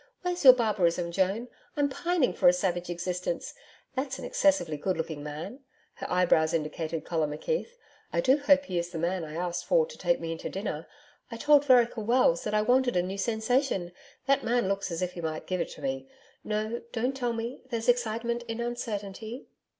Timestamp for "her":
5.93-6.09